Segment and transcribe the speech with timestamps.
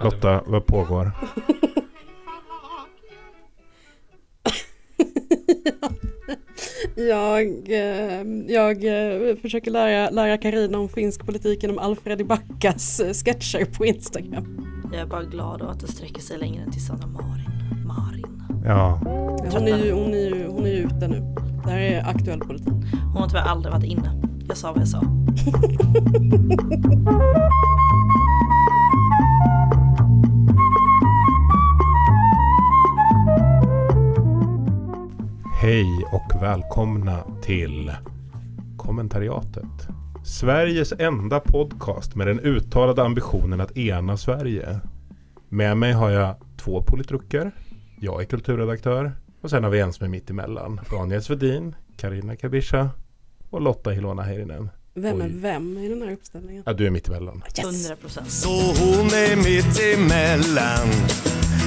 [0.00, 1.12] Lotta, vad pågår?
[6.96, 13.12] Jag, eh, jag eh, försöker lära, lära Carina om finsk politik genom Alfred Backas eh,
[13.12, 14.66] sketcher på Instagram.
[14.92, 17.50] Jag är bara glad att det sträcker sig längre än till Sanna Marin.
[17.86, 18.42] Marin.
[18.64, 19.00] Ja,
[19.52, 21.34] Hon är ju, hon är ju, hon är ju ute nu.
[21.64, 22.74] Det här är aktuell politik.
[23.12, 24.25] Hon har tyvärr aldrig varit inne.
[24.48, 25.02] Jag sa vad jag sa.
[35.66, 37.92] hej och välkomna till
[38.76, 39.88] kommentariatet.
[40.24, 44.80] Sveriges enda podcast med den uttalade ambitionen att ena Sverige.
[45.48, 47.50] Med mig har jag två politruker.
[48.00, 49.12] Jag är kulturredaktör.
[49.40, 50.80] Och sen har vi en som är mitt emellan.
[50.90, 52.90] Daniel Svedin, Karina Kabisha
[53.50, 54.70] och Lotta Hilona Heirinen.
[54.94, 55.32] Vem är Oj.
[55.34, 56.62] vem i den här uppställningen?
[56.66, 57.42] Ja, du är mitt emellan.
[57.58, 58.30] 100 procent.
[58.30, 60.88] Så hon är mitt emellan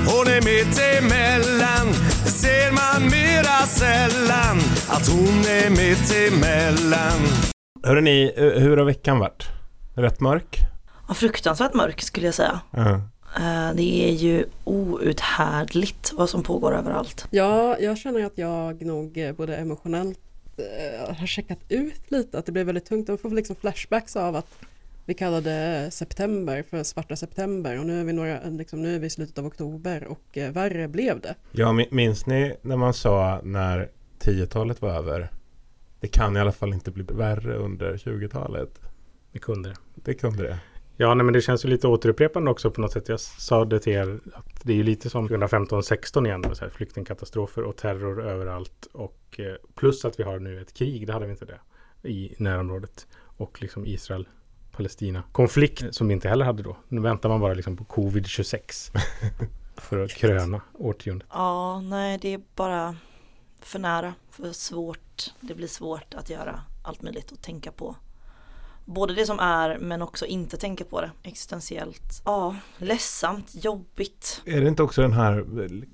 [0.06, 1.88] Hon är mitt emellan
[2.26, 4.58] Det ser man mera sällan
[4.90, 7.20] Att hon är mitt emellan
[7.84, 9.44] Hörrni, ni, eh, hur har veckan varit?
[9.96, 10.60] Rätt mörk?
[11.08, 12.60] Ja, fruktansvärt mörk skulle jag säga.
[12.78, 17.28] Eh, Det är ju outhärdligt vad som pågår överallt.
[17.30, 20.20] Ja, jag känner att jag nog eh, både emotionellt
[20.60, 23.08] eh, har checkat ut lite, att det blev väldigt tungt.
[23.10, 24.48] Jag får liksom flashbacks av att
[25.06, 29.08] vi kallade september för svarta september och nu är vi, några, liksom, nu är vi
[29.08, 31.36] i slutet av oktober och eh, värre blev det.
[31.52, 35.30] Ja, mi- minns ni när man sa när 10-talet var över?
[36.00, 38.80] Det kan i alla fall inte bli värre under 20-talet.
[39.32, 39.76] Det kunde det.
[39.96, 40.60] Det kunde det.
[41.02, 43.10] Ja, nej, men det känns ju lite återupprepande också på något sätt.
[43.10, 46.42] Jag sa det till er att det är ju lite som 2015-16 igen.
[46.42, 48.88] Med så här flyktingkatastrofer och terror överallt.
[48.92, 51.60] Och eh, plus att vi har nu ett krig, det hade vi inte det,
[52.10, 53.08] i närområdet.
[53.38, 54.28] Och liksom Israel
[54.72, 56.78] Palestina konflikt som vi inte heller hade då.
[56.88, 58.98] Nu väntar man bara liksom på covid-26
[59.76, 61.28] för att kröna årtiondet.
[61.32, 62.96] Ja, nej det är bara
[63.62, 65.34] för nära, för svårt.
[65.40, 67.96] Det blir svårt att göra allt möjligt och tänka på.
[68.90, 72.22] Både det som är men också inte tänka på det existentiellt.
[72.26, 74.42] Ja, ledsamt, jobbigt.
[74.46, 75.46] Är det inte också den här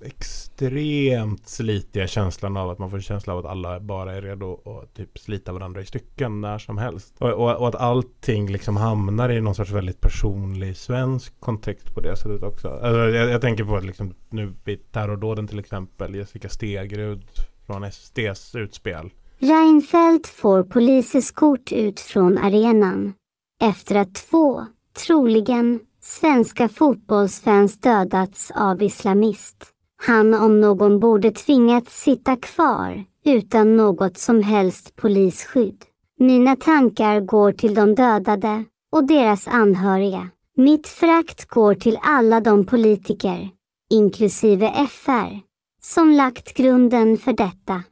[0.02, 4.80] extremt slitiga känslan av att man får en känsla av att alla bara är redo
[4.82, 7.16] att typ slita varandra i stycken när som helst?
[7.18, 12.02] Och, och, och att allting liksom hamnar i någon sorts väldigt personlig svensk kontext på
[12.02, 12.68] det sättet också.
[12.68, 17.24] Alltså, jag, jag tänker på att liksom, nu vid terrordåden till exempel, Jessica Stegrud
[17.66, 19.10] från SDs utspel.
[19.46, 23.14] Reinfeldt får poliseskort ut från arenan
[23.62, 24.66] efter att två,
[25.06, 29.66] troligen, svenska fotbollsfans dödats av islamist.
[30.06, 35.84] Han om någon borde tvingats sitta kvar utan något som helst polisskydd.
[36.20, 40.30] Mina tankar går till de dödade och deras anhöriga.
[40.58, 43.50] Mitt frakt går till alla de politiker,
[43.90, 45.40] inklusive FR,
[45.82, 47.84] som lagt grunden för detta.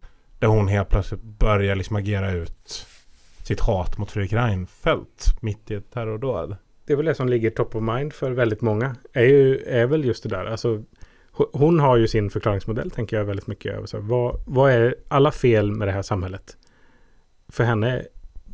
[0.43, 2.85] Där hon helt plötsligt börjar liksom agera ut
[3.43, 6.55] sitt hat mot Fredrik Reinfeldt mitt i ett terrordåd.
[6.85, 8.95] Det är väl det som ligger top of mind för väldigt många.
[9.13, 10.45] Är, ju, är väl just det där.
[10.45, 10.83] Alltså,
[11.33, 13.85] ho- hon har ju sin förklaringsmodell tänker jag väldigt mycket över.
[13.85, 16.57] Så vad, vad är alla fel med det här samhället?
[17.47, 18.05] För henne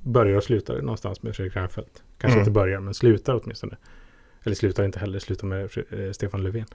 [0.03, 2.03] börjar och slutar det någonstans med Fredrik Reinfeldt.
[2.17, 2.39] Kanske Mm.
[2.39, 3.77] inte börjar men slutar åtminstone.
[4.43, 6.65] Eller slutar inte heller, slutar med eh, Stefan Löfven.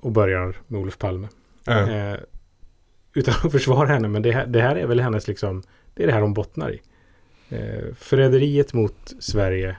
[0.00, 1.28] Och börjar med Olof Palme.
[1.64, 1.90] Ja.
[1.90, 2.16] Eh,
[3.14, 5.62] utan att försvara henne, men det här, det här är väl hennes liksom,
[5.94, 6.82] det är det här hon bottnar i.
[7.48, 9.76] Eh, förräderiet mot Sverige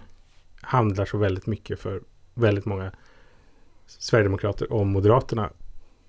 [0.61, 2.01] handlar så väldigt mycket för
[2.33, 2.91] väldigt många
[3.85, 5.49] Sverigedemokrater om Moderaterna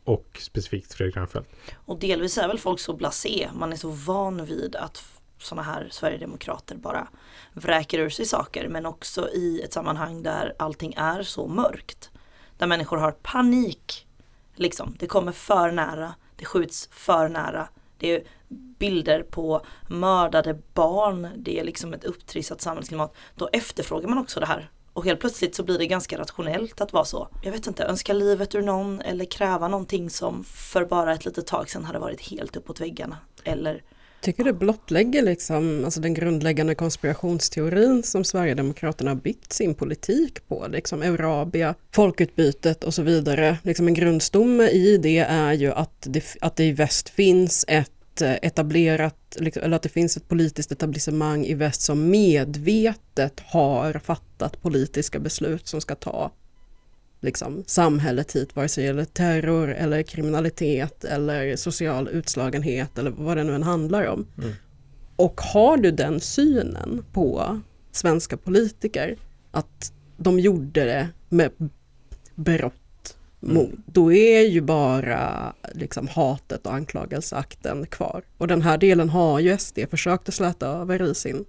[0.04, 1.48] och specifikt Fredrik Reinfeldt.
[1.74, 5.04] Och delvis är väl folk så blasé, man är så van vid att
[5.38, 7.08] sådana här Sverigedemokrater bara
[7.52, 12.10] vräker ur sig saker men också i ett sammanhang där allting är så mörkt.
[12.58, 14.06] Där människor har panik.
[14.54, 17.68] Liksom, det kommer för nära, det skjuts för nära.
[17.98, 18.22] Det är
[18.78, 23.14] bilder på mördade barn, det är liksom ett upptrissat samhällsklimat.
[23.34, 24.70] Då efterfrågar man också det här.
[24.92, 27.28] Och helt plötsligt så blir det ganska rationellt att vara så.
[27.42, 31.46] Jag vet inte, önska livet ur någon eller kräva någonting som för bara ett litet
[31.46, 33.16] tag sedan hade varit helt uppåt väggarna.
[33.44, 33.82] Eller
[34.22, 40.66] Tycker det blottlägger liksom, alltså den grundläggande konspirationsteorin som Sverigedemokraterna har byggt sin politik på,
[40.70, 43.58] liksom Eurabia, folkutbytet och så vidare.
[43.62, 48.22] Liksom en grundstomme i det är ju att det, att det i väst finns ett
[48.22, 53.92] eh, etablerat, liksom, eller att det finns ett politiskt etablissemang i väst som medvetet har
[53.92, 56.30] fattat politiska beslut som ska ta
[57.22, 63.36] liksom, samhället hit, vare sig det gäller terror eller kriminalitet eller social utslagenhet eller vad
[63.36, 64.26] det nu än handlar om.
[64.38, 64.52] Mm.
[65.16, 67.60] Och har du den synen på
[67.92, 69.16] svenska politiker,
[69.50, 71.50] att de gjorde det med
[72.34, 72.74] brott
[73.40, 78.22] mot, då är ju bara liksom hatet och anklagelseakten kvar.
[78.38, 81.44] Och den här delen har ju SD försökt att släta över i sin,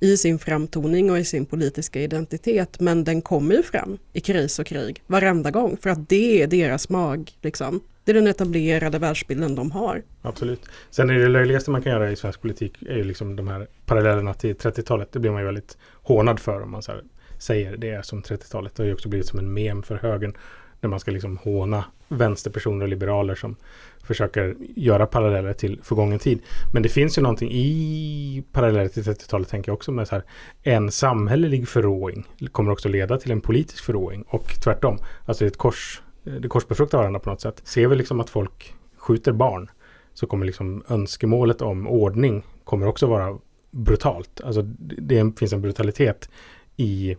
[0.00, 2.80] i sin framtoning och i sin politiska identitet.
[2.80, 6.46] Men den kommer ju fram i kris och krig varenda gång för att det är
[6.46, 7.32] deras mag.
[7.42, 7.80] Liksom.
[8.04, 10.02] Det är den etablerade världsbilden de har.
[10.22, 10.60] Absolut.
[10.90, 13.66] Sen är det löjligaste man kan göra i svensk politik är ju liksom de här
[13.86, 15.12] parallellerna till 30-talet.
[15.12, 17.02] Det blir man ju väldigt hånad för om man så här
[17.38, 18.74] säger det är som 30-talet.
[18.74, 20.36] Det har ju också blivit som en mem för högern.
[20.80, 23.56] När man ska liksom håna vänsterpersoner och liberaler som
[24.04, 26.42] försöker göra paralleller till förgången tid.
[26.72, 30.24] Men det finns ju någonting i paralleller till 30-talet tänker jag också med så här
[30.62, 34.98] en samhällelig förråing kommer också leda till en politisk förråing och tvärtom.
[35.24, 37.60] Alltså det är ett kors, det korsbefruktar varandra på något sätt.
[37.64, 39.70] Ser vi liksom att folk skjuter barn
[40.14, 43.38] så kommer liksom önskemålet om ordning kommer också vara
[43.70, 44.40] brutalt.
[44.44, 46.30] Alltså det det finns en brutalitet
[46.76, 47.16] i,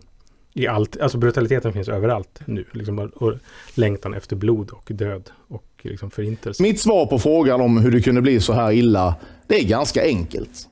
[0.58, 2.64] i allt, alltså brutaliteten finns överallt nu.
[2.72, 3.34] Liksom, och,
[3.74, 6.62] längtan efter blod och död och liksom förintelse.
[6.62, 9.14] Mitt svar på frågan om hur det kunde bli så här illa,
[9.46, 10.68] det är ganska enkelt.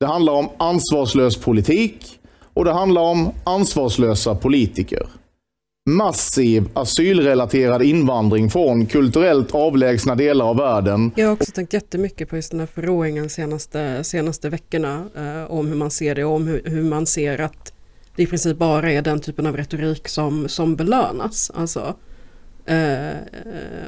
[0.00, 2.18] Det handlar om ansvarslös politik
[2.54, 5.06] och det handlar om ansvarslösa politiker.
[5.90, 12.36] Massiv asylrelaterad invandring från kulturellt avlägsna delar av världen Jag har också tänkt jättemycket på
[12.36, 16.62] just den här förråingen senaste, senaste veckorna eh, om hur man ser det om hur,
[16.64, 17.69] hur man ser att
[18.20, 21.50] det i princip bara är den typen av retorik som, som belönas.
[21.54, 21.94] Alltså,
[22.66, 23.16] eh, eh,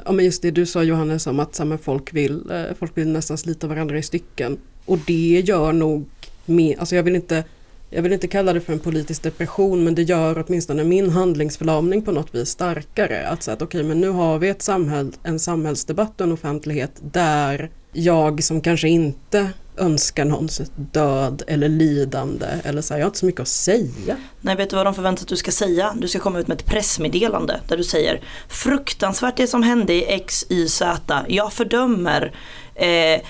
[0.05, 3.07] ja, men just det du sa Johannes om att här, folk, vill, eh, folk vill
[3.07, 4.57] nästan slita varandra i stycken.
[4.85, 6.05] Och det gör nog,
[6.45, 7.43] med, alltså jag vill inte
[7.89, 12.01] jag vill inte kalla det för en politisk depression men det gör åtminstone min handlingsförlamning
[12.01, 13.27] på något vis starkare.
[13.27, 16.91] Att säga att okej men nu har vi ett samhäll, en samhällsdebatt och en offentlighet
[17.11, 23.09] där jag som kanske inte önskar någons död eller lidande eller så här, jag har
[23.09, 24.17] inte så mycket att säga.
[24.41, 25.93] Nej, vet du vad de förväntar sig att du ska säga?
[25.97, 30.05] Du ska komma ut med ett pressmeddelande där du säger Fruktansvärt det som hände i
[30.05, 31.25] X, Y, Z.
[31.27, 32.33] Jag fördömer
[32.75, 33.21] eh,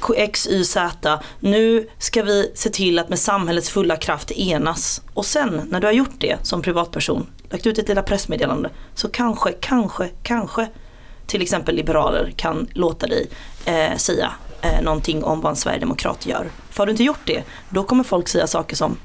[0.00, 1.20] XYZ, X, Y, Z.
[1.40, 5.02] Nu ska vi se till att med samhällets fulla kraft enas.
[5.14, 9.08] Och sen när du har gjort det som privatperson, lagt ut ett lilla pressmeddelande, så
[9.08, 10.68] kanske, kanske, kanske
[11.26, 13.28] till exempel liberaler kan låta dig
[13.64, 14.32] eh, säga
[14.62, 16.50] eh, någonting om vad en sverigedemokrat gör.
[16.70, 18.96] För har du inte gjort det, då kommer folk säga saker som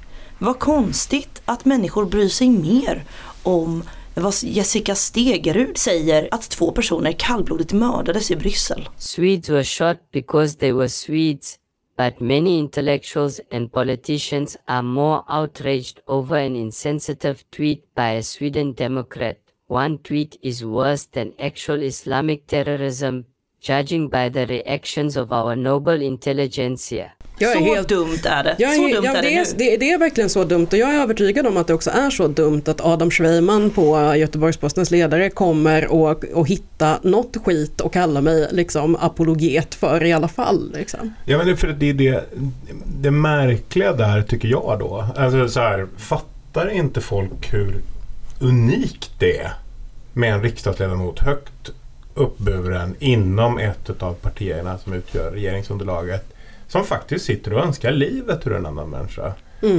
[0.41, 3.03] Vad konstigt att människor bryr sig mer
[3.43, 3.83] om
[4.13, 8.89] vad Jessica Stegerud säger att två personer kallblodigt mördades i Bryssel.
[8.97, 11.55] Swedes were shot because they were Swedes,
[11.97, 18.73] but many intellectuals and politicians are more outraged over an insensitive tweet by a Sweden
[18.73, 19.37] Democrat.
[19.67, 23.25] One tweet is worse than actual Islamic terrorism,
[23.61, 27.11] judging by the reactions of our noble intelligentsia.
[27.41, 28.55] Jag är så helt- dumt är det.
[28.59, 29.41] Jag är, så dumt ja, är det, det, nu.
[29.41, 31.89] är, det, det är verkligen så dumt och jag är övertygad om att det också
[31.89, 37.81] är så dumt att Adam Schweiman på Göteborgs-Postens ledare kommer att att hitta något skit
[37.81, 40.71] och kalla mig liksom apologet för i alla fall.
[40.73, 41.13] Liksom.
[41.25, 42.23] Ja men det, är för att det är det,
[43.01, 45.05] det märkliga där tycker jag då.
[45.17, 47.81] Alltså så här, fattar inte folk hur
[48.39, 49.51] unikt det är
[50.13, 51.71] med en riksdagsledamot högt
[52.19, 56.33] uppburen inom ett av partierna som utgör regeringsunderlaget.
[56.67, 59.33] Som faktiskt sitter och önskar livet ur en annan människa.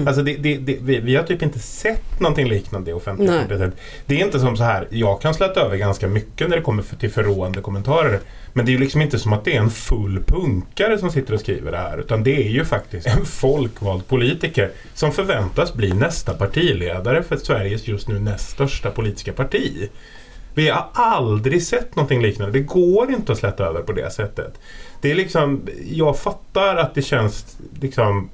[0.06, 3.72] Alltså det, det, det, vi, vi har typ inte sett någonting liknande i offentligheten.
[4.06, 6.82] Det är inte som så här, jag kan släta över ganska mycket när det kommer
[6.82, 8.20] till förråande kommentarer.
[8.52, 11.34] Men det är ju liksom inte som att det är en full punkare som sitter
[11.34, 11.98] och skriver det här.
[11.98, 17.88] Utan det är ju faktiskt en folkvald politiker som förväntas bli nästa partiledare för Sveriges
[17.88, 19.88] just nu näst största politiska parti.
[20.54, 22.52] Vi har aldrig sett någonting liknande.
[22.52, 24.54] Det går inte att släta över på det sättet.
[25.00, 28.30] Det är liksom, jag fattar att det känns liksom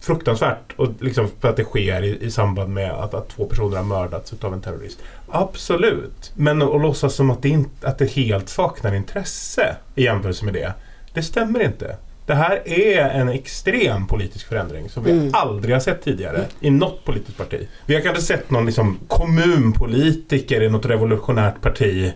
[0.00, 3.76] fruktansvärt och liksom för att det sker i, i samband med att, att två personer
[3.76, 4.98] har mördats av en terrorist.
[5.28, 6.32] Absolut.
[6.34, 10.44] Men att, att låtsas som att det, in, att det helt saknar intresse i jämförelse
[10.44, 10.72] med det.
[11.12, 11.96] Det stämmer inte.
[12.30, 17.04] Det här är en extrem politisk förändring som vi aldrig har sett tidigare i något
[17.04, 17.68] politiskt parti.
[17.86, 22.12] Vi har kanske sett någon liksom kommunpolitiker i något revolutionärt parti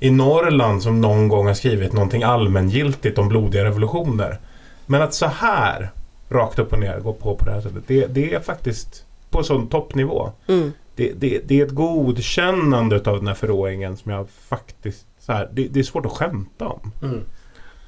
[0.00, 4.38] i Norrland som någon gång har skrivit någonting allmängiltigt om blodiga revolutioner.
[4.86, 5.90] Men att så här
[6.28, 7.82] rakt upp och ner gå på på det här sättet.
[7.86, 10.32] Det, det är faktiskt på sån toppnivå.
[10.46, 10.72] Mm.
[10.96, 15.48] Det, det, det är ett godkännande av den här förråingen som jag faktiskt så här,
[15.52, 16.92] det, det är svårt att skämta om.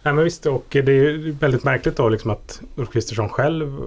[0.03, 3.79] Nej men visst, och det är väldigt märkligt då liksom att Ulf Kristersson själv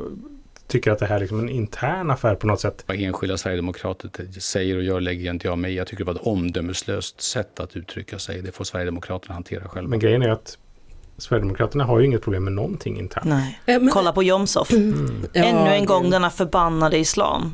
[0.67, 2.83] tycker att det här är liksom en intern affär på något sätt.
[2.87, 5.77] Vad enskilda sverigedemokrater säger och gör lägger inte jag mig i.
[5.77, 8.41] Jag tycker det var ett omdömeslöst sätt att uttrycka sig.
[8.41, 9.89] Det får Sverigedemokraterna hantera själva.
[9.89, 10.57] Men grejen är att
[11.17, 13.25] Sverigedemokraterna har ju inget problem med någonting internt.
[13.25, 13.59] Nej.
[13.65, 14.71] Men- Kolla på Jomshof.
[15.33, 17.53] Ja, Ännu en gång denna förbannade islam.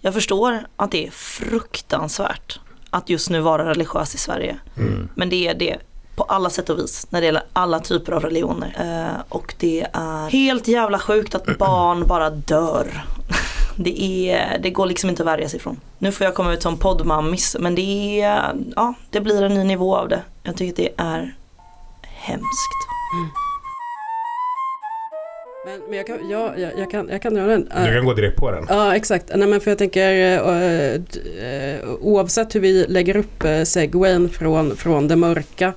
[0.00, 4.58] Jag förstår att det är fruktansvärt att just nu vara religiös i Sverige.
[5.14, 5.76] Men det är det
[6.30, 8.76] alla sätt och vis när det gäller alla typer av religioner.
[8.78, 13.04] Eh, och det är helt jävla sjukt att barn bara dör.
[13.76, 15.80] Det, är, det går liksom inte att värja sig ifrån.
[15.98, 19.64] Nu får jag komma ut som poddmammis men det, är, ja, det blir en ny
[19.64, 20.22] nivå av det.
[20.42, 21.34] Jag tycker det är
[22.02, 22.80] hemskt.
[25.64, 27.68] Men, men jag, kan, ja, jag, jag, kan, jag kan dra den.
[27.84, 28.66] Du kan gå direkt på den.
[28.68, 29.30] Ja, exakt.
[29.34, 30.94] Nej, men för jag tänker eh,
[31.44, 35.72] eh, oavsett hur vi lägger upp eh, segwayn från, från det mörka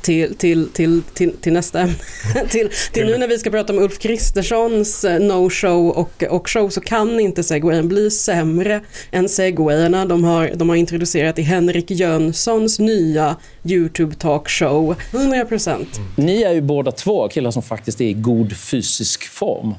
[0.00, 1.94] till, till, till, till, till nästa ämne.
[2.48, 6.68] till, till nu när vi ska prata om Ulf Kristerssons eh, no-show och, och show
[6.68, 11.90] så kan inte segwayn bli sämre än segwayerna de har, de har introducerat i Henrik
[11.90, 14.94] Jönssons nya YouTube talkshow.
[15.12, 15.86] 100%.
[16.16, 19.74] Ni är ju båda två killar som faktiskt är i god fysisk form.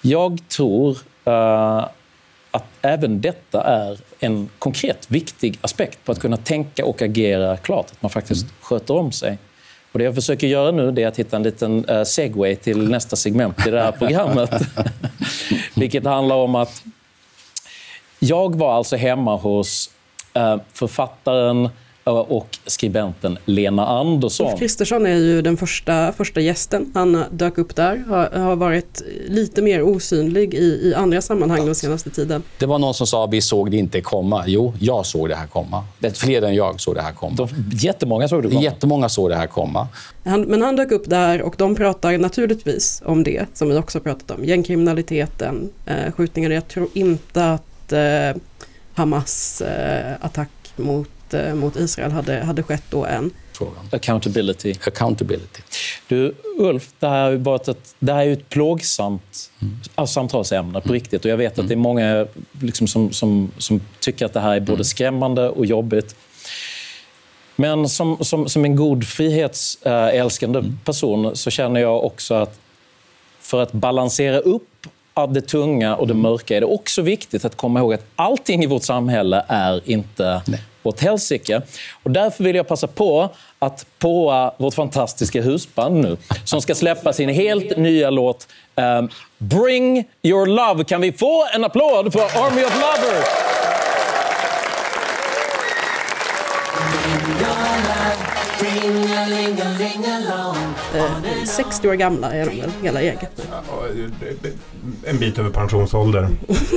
[0.00, 1.84] Jag tror eh,
[2.56, 7.86] att även detta är en konkret viktig aspekt på att kunna tänka och agera klart.
[7.90, 9.38] Att man faktiskt sköter om sig.
[9.92, 13.16] Och det jag försöker göra nu är att hitta en liten uh, segway till nästa
[13.16, 14.50] segment i det här programmet.
[15.74, 16.82] Vilket handlar om att
[18.18, 19.90] jag var alltså hemma hos
[20.34, 21.70] eh, författaren eh,
[22.10, 24.46] och skribenten Lena Andersson.
[24.46, 26.90] Ulf Kristersson är ju den första, första gästen.
[26.94, 31.74] Han dök upp där, har, har varit lite mer osynlig i, i andra sammanhang den
[31.74, 32.42] senaste tiden.
[32.58, 34.44] Det var någon som sa vi såg det inte komma.
[34.46, 35.84] Jo, jag såg det här komma.
[35.98, 37.34] Det är fler än jag såg det här komma.
[37.36, 38.62] De, jättemånga såg det komma.
[38.62, 39.88] Jättemånga såg det här komma.
[40.24, 44.00] Han, men han dök upp där och de pratar naturligtvis om det som vi också
[44.00, 44.44] pratat om.
[44.44, 46.50] Gängkriminaliteten, eh, skjutningar.
[46.50, 48.42] Jag tror inte att eh,
[48.94, 51.08] Hamas eh, attack mot,
[51.54, 53.30] mot Israel hade, hade skett då än.
[53.52, 53.88] Frågan.
[53.90, 54.74] Accountability.
[54.86, 55.62] Accountability.
[56.08, 59.50] Du, Ulf, det här har ju varit ett, det här är ju ett plågsamt
[59.94, 61.24] alltså, samtalsämne på riktigt.
[61.24, 62.26] Och jag vet att det är många
[62.60, 66.16] liksom, som, som, som tycker att det här är både skrämmande och jobbigt.
[67.56, 72.58] Men som, som, som en god frihetsälskande person så känner jag också att
[73.40, 77.56] för att balansera upp av det tunga och det mörka är det också viktigt att
[77.56, 80.42] komma ihåg att allting i vårt samhälle är inte
[80.88, 81.62] åt helsike.
[82.02, 87.12] Och därför vill jag passa på att påa vårt fantastiska husband nu som ska släppa
[87.12, 90.84] sin helt nya låt um, Bring your love.
[90.84, 93.26] Kan vi få en applåd för Army of Lovers?
[100.96, 103.48] Eh, 60 år gamla är de väl, hela gänget.
[105.04, 106.28] En bit över pensionsålder.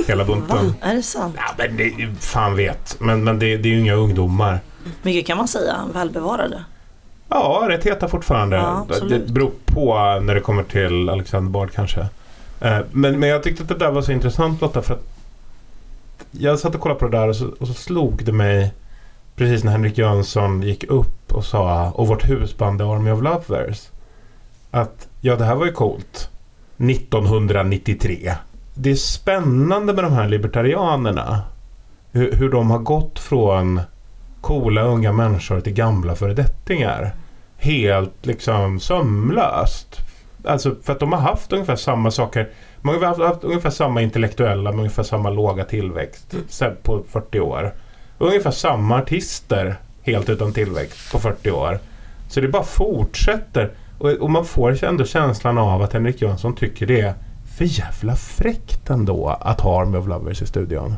[0.06, 0.74] Hela bunten.
[0.80, 1.34] Är det sant?
[1.38, 2.96] Ja, men det, fan vet.
[3.00, 4.60] Men, men det, det är ju inga ungdomar.
[5.02, 6.64] Mycket kan man säga, välbevarade.
[7.28, 8.56] Ja, rätt heta fortfarande.
[8.56, 12.00] Ja, det beror på när det kommer till Alexander Bard kanske.
[12.60, 15.06] Eh, Men, men jag tyckte att det där var så intressant Lotta för att
[16.30, 18.72] jag satt och kollade på det där och så, och så slog det mig
[19.36, 23.88] precis när Henrik Jönsson gick upp och sa och vårt husband är Army of Lovers
[24.70, 26.30] att ja, det här var ju coolt
[26.78, 28.34] 1993.
[28.74, 31.42] Det är spännande med de här libertarianerna
[32.12, 33.80] hur, hur de har gått från
[34.40, 37.14] coola unga människor till gamla föredettingar.
[37.56, 39.96] Helt liksom sömlöst.
[40.44, 42.48] Alltså för att de har haft ungefär samma saker.
[42.80, 46.34] Man har haft, haft ungefär samma intellektuella med ungefär samma låga tillväxt
[46.82, 47.74] på 40 år.
[48.18, 51.78] Ungefär samma artister helt utan tillväxt på 40 år.
[52.28, 53.70] Så det bara fortsätter.
[54.00, 57.14] Och, och man får ändå känslan av att Henrik Jönsson tycker det är
[57.58, 60.94] för jävla fräckt ändå att ha Army of Lovers i studion.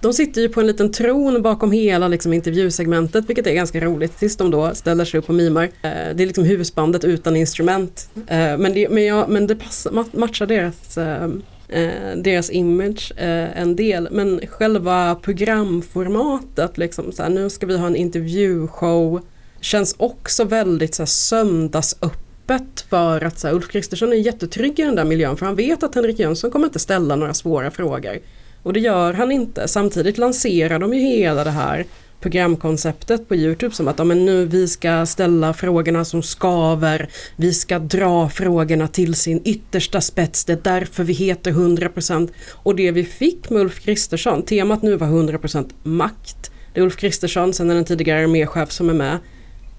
[0.00, 4.18] De sitter ju på en liten tron bakom hela liksom, intervjusegmentet vilket är ganska roligt
[4.18, 5.64] tills de då ställer sig upp och mimar.
[5.64, 8.10] Eh, det är liksom husbandet utan instrument.
[8.14, 11.28] Eh, men, det, men, ja, men det passar, matchar deras, eh,
[11.68, 14.08] eh, deras image eh, en del.
[14.10, 19.20] Men själva programformatet, liksom, så här, nu ska vi ha en intervjushow,
[19.60, 24.82] känns också väldigt så här, söndagsöppet för att så här, Ulf Kristersson är jättetrygg i
[24.82, 28.18] den där miljön för han vet att Henrik Jönsson kommer inte ställa några svåra frågor.
[28.62, 29.68] Och det gör han inte.
[29.68, 31.86] Samtidigt lanserar de ju hela det här
[32.20, 37.52] programkonceptet på Youtube som att ja, men nu vi ska ställa frågorna som skaver, vi
[37.52, 42.90] ska dra frågorna till sin yttersta spets, det är därför vi heter 100% och det
[42.90, 46.50] vi fick med Ulf Kristersson, temat nu var 100% makt.
[46.74, 49.18] Det är Ulf Kristersson, sen är den tidigare arméchef som är med.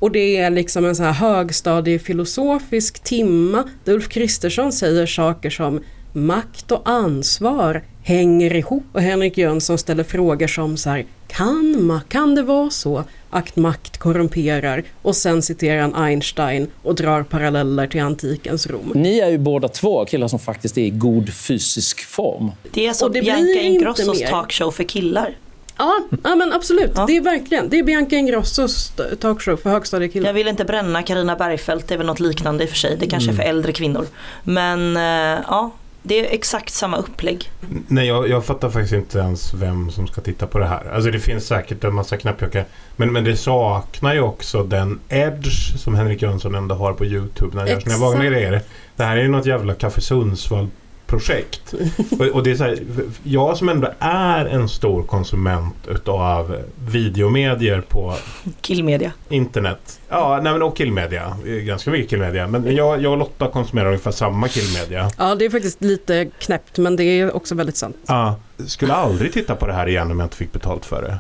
[0.02, 5.84] Och det är liksom en så här högstadiefilosofisk timma där Ulf Kristersson säger saker som
[6.14, 12.36] makt och ansvar hänger ihop och Henrik Jönsson ställer frågor som så här kan, kan
[12.36, 18.02] det vara så att makt korrumperar och sen citerar han Einstein och drar paralleller till
[18.02, 18.92] antikens Rom.
[18.96, 22.52] Ni är ju båda två killar som faktiskt är i god fysisk form.
[22.74, 25.36] Det är som Bianca Ingrossos talkshow för killar.
[25.82, 26.96] Ja, ja men absolut.
[27.08, 30.30] Det är verkligen, det är Bianca Ingrossos talkshow för högstadiekillar.
[30.30, 32.98] Jag vill inte bränna Karina Bergfeldt, det är väl något liknande i och för sig.
[33.00, 34.06] Det kanske är för äldre kvinnor.
[34.44, 35.72] Men eh, ja,
[36.04, 37.52] det är exakt samma upplägg.
[37.88, 40.92] Nej, jag, jag fattar faktiskt inte ens vem som ska titta på det här.
[40.94, 42.66] Alltså det finns säkert en massa knappjökar.
[42.96, 47.52] Men, men det saknar ju också den edge som Henrik Jönsson ändå har på YouTube
[47.56, 48.62] när han gör sina vanliga grejer.
[48.96, 50.68] Det här är ju något jävla Café Sundsvall
[51.12, 51.74] projekt.
[52.20, 52.80] och, och det är så här,
[53.24, 58.16] jag som ändå är en stor konsument utav videomedier på
[58.62, 59.12] Killmedia.
[59.30, 60.00] internet.
[60.10, 61.38] Ja, nej men och killmedia.
[61.46, 62.48] Ganska mycket killmedia.
[62.48, 65.12] Men jag, jag och Lotta konsumerar ungefär samma killmedia.
[65.18, 67.98] Ja, det är faktiskt lite knäppt men det är också väldigt sant.
[68.08, 68.36] Ja,
[68.68, 71.18] skulle aldrig titta på det här igen om jag inte fick betalt för det.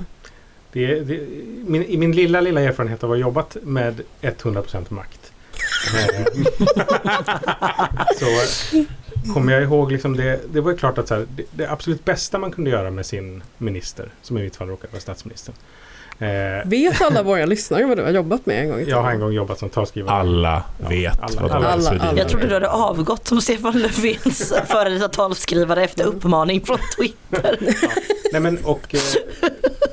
[0.73, 1.19] Det, det,
[1.65, 5.31] min, I min lilla, lilla erfarenhet av att ha jobbat med 100% makt.
[5.97, 6.25] eh,
[8.19, 8.25] så
[9.33, 12.05] kommer jag ihåg liksom det, det var ju klart att så här, det, det absolut
[12.05, 15.55] bästa man kunde göra med sin minister, som i mitt fall råkade vara statsministern.
[16.19, 16.27] Eh,
[16.69, 18.97] Vet alla våra lyssnare vad du har jobbat med en gång i tiden?
[18.97, 20.15] jag har en gång jobbat som talskrivare.
[20.15, 22.01] Alla vet alla- vad alla- alla- Svedin.
[22.01, 22.17] alla.
[22.19, 27.57] Jag trodde du hade avgått som Stefan Löfvens före detta talskrivare efter uppmaning från Twitter.
[28.31, 29.01] Nej men och eh,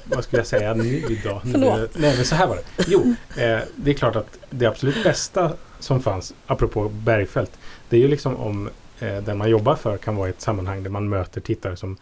[0.04, 1.42] vad skulle jag säga nu då?
[1.44, 2.84] Nu, nej men så här var det.
[2.86, 7.52] Jo, eh, det är klart att det absolut bästa som fanns, apropå Bergfeldt,
[7.88, 8.70] det är ju liksom om
[9.00, 11.96] eh, den man jobbar för kan vara i ett sammanhang där man möter tittare som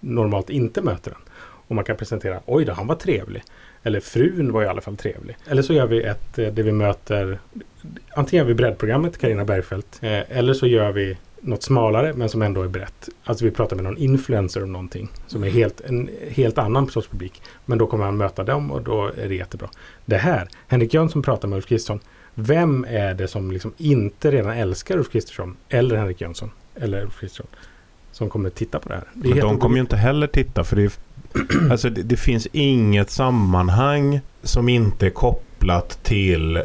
[0.00, 1.20] normalt inte möter den.
[1.68, 3.42] Och man kan presentera, oj då, han var trevlig.
[3.82, 5.36] Eller frun var i alla fall trevlig.
[5.46, 7.38] Eller så gör vi ett eh, där vi möter,
[8.14, 12.42] antingen gör vi breddprogrammet Karina Bergfeldt, eh, eller så gör vi något smalare men som
[12.42, 13.08] ändå är brett.
[13.24, 17.08] Alltså vi pratar med någon influencer om någonting som är helt, en helt annan sorts
[17.08, 17.42] publik.
[17.64, 19.68] Men då kommer han möta dem och då är det jättebra.
[20.04, 22.00] Det här, Henrik Jönsson pratar med Ulf Kristersson.
[22.34, 27.20] Vem är det som liksom inte redan älskar Ulf Kristersson eller Henrik Jönsson eller Ulf
[27.20, 27.46] Kristersson
[28.12, 29.04] som kommer titta på det här?
[29.14, 30.92] Det de kommer ju inte heller titta för det, är,
[31.70, 36.62] alltså det, det finns inget sammanhang som inte är kopplat till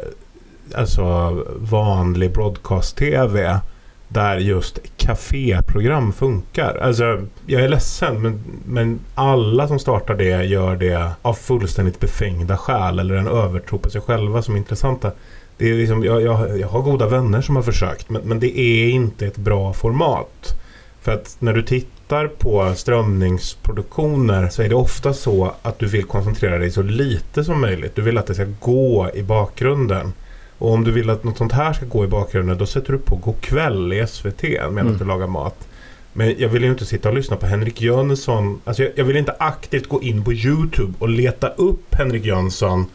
[0.74, 3.60] alltså vanlig broadcast-tv
[4.08, 6.78] där just kaféprogram funkar.
[6.82, 12.56] Alltså, jag är ledsen men, men alla som startar det gör det av fullständigt befängda
[12.56, 15.12] skäl eller en övertro på sig själva som är intressanta.
[15.58, 18.58] Det är liksom, jag, jag, jag har goda vänner som har försökt men, men det
[18.58, 20.60] är inte ett bra format.
[21.02, 26.04] För att när du tittar på strömningsproduktioner så är det ofta så att du vill
[26.04, 27.94] koncentrera dig så lite som möjligt.
[27.96, 30.12] Du vill att det ska gå i bakgrunden.
[30.58, 32.98] Och om du vill att något sånt här ska gå i bakgrunden då sätter du
[32.98, 34.98] på God kväll i SVT medan Mm.
[34.98, 35.68] du lagar mat.
[36.12, 38.60] Men jag vill ju inte sitta och lyssna på Henrik Jönsson.
[38.64, 42.86] Alltså jag, jag vill inte aktivt gå in på YouTube och leta upp Henrik Jönsson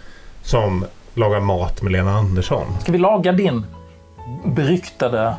[0.43, 2.65] som lagar mat med Lena Andersson.
[2.81, 3.65] Ska vi laga din
[4.45, 5.35] beryktade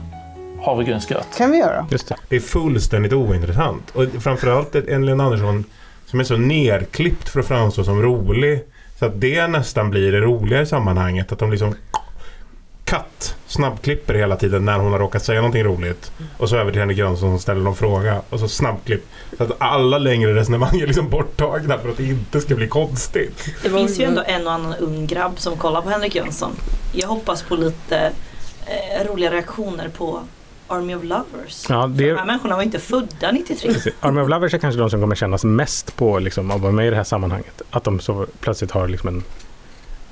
[0.62, 1.26] havregrynsgröt?
[1.38, 1.86] kan vi göra.
[1.90, 2.16] Just det.
[2.28, 3.90] Det är fullständigt ointressant.
[3.90, 5.64] Och framförallt en Lena Andersson
[6.06, 8.64] som är så nerklippt för att framstå som rolig.
[8.98, 11.32] Så att det nästan blir det roliga i sammanhanget.
[11.32, 11.74] Att de liksom
[12.92, 16.12] katt snabbklipper hela tiden när hon har råkat säga någonting roligt.
[16.38, 18.22] Och så över till Henrik Jönsson som ställer någon fråga.
[18.30, 19.04] Och så snabbklipp.
[19.38, 23.48] Så att alla längre resonemang är liksom borttagna för att det inte ska bli konstigt.
[23.62, 26.52] Det finns ju ändå en och annan ung grabb som kollar på Henrik Jönsson.
[26.92, 28.12] Jag hoppas på lite
[28.66, 30.22] eh, roliga reaktioner på
[30.68, 31.66] Army of Lovers.
[31.68, 33.74] Ja, det, De här människorna var inte födda 93.
[34.00, 36.86] Army of Lovers är kanske de som kommer kännas mest på liksom, att vara med
[36.86, 37.62] i det här sammanhanget.
[37.70, 39.22] Att de så plötsligt har liksom en...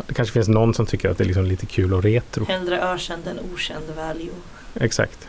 [0.06, 2.44] Det kanske finns någon som tycker att det är liksom lite kul och retro.
[2.48, 4.30] Hellre ökänd än okänd value.
[4.74, 5.28] Exakt.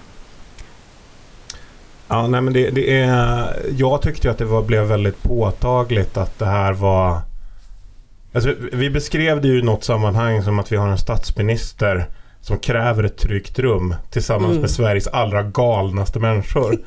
[2.08, 3.56] Ja, nej men det, det är...
[3.78, 7.22] Jag tyckte att det var, blev väldigt påtagligt att det här var...
[8.34, 12.06] Alltså, vi beskrev det ju i något sammanhang som att vi har en statsminister
[12.42, 14.62] som kräver ett tryggt rum tillsammans Mm.
[14.62, 16.78] med Sveriges allra galnaste människor.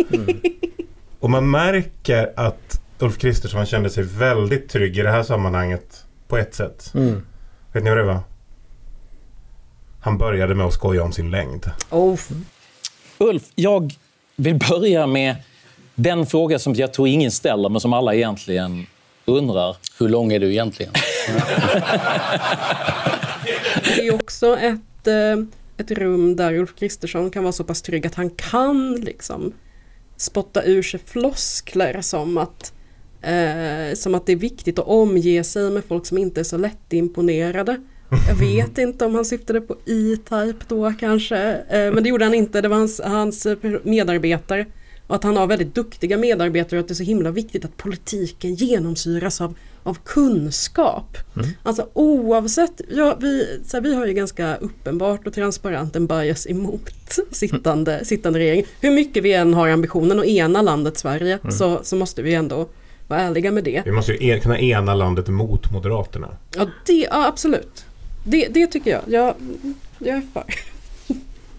[1.21, 6.37] Och man märker att Ulf Kristersson kände sig väldigt trygg i det här sammanhanget på
[6.39, 6.93] ett sätt.
[6.95, 7.23] Mm.
[7.75, 8.21] Vet ni vad det var?
[10.01, 11.71] Han började med att skoja om sin längd.
[11.91, 12.21] Oh,
[13.19, 13.93] Ulf, jag
[14.37, 15.37] vill börja med
[15.95, 18.87] den fråga som jag tror ingen ställer, men som alla egentligen
[19.25, 19.77] undrar.
[19.99, 20.93] Hur lång är du egentligen?
[23.85, 25.37] det är också ett, eh,
[25.77, 29.53] ett rum där Ulf Kristersson kan vara så pass trygg att han kan liksom
[30.17, 32.74] spotta ur sig floskler som att,
[33.25, 36.57] eh, som att det är viktigt att omge sig med folk som inte är så
[36.57, 37.81] lättimponerade.
[38.29, 42.35] Jag vet inte om han syftade på E-Type då kanske, eh, men det gjorde han
[42.35, 42.61] inte.
[42.61, 43.47] Det var hans, hans
[43.83, 44.67] medarbetare
[45.07, 47.77] Och att han har väldigt duktiga medarbetare och att det är så himla viktigt att
[47.77, 51.17] politiken genomsyras av, av kunskap.
[51.37, 51.49] Mm.
[51.63, 56.47] Alltså oavsett, ja, vi, så här, vi har ju ganska uppenbart och transparent en bias
[56.47, 58.65] emot sittande, sittande regering.
[58.81, 61.53] Hur mycket vi än har ambitionen att ena landet Sverige Mm.
[61.53, 62.69] så, så måste vi ändå
[63.09, 63.83] vara ärliga med det.
[63.85, 66.29] Vi måste ju en, kunna ena landet mot Moderaterna.
[66.57, 67.85] Ja, det, ja absolut.
[68.25, 69.03] Det, det tycker jag.
[69.07, 69.35] jag.
[69.99, 70.45] Jag är för.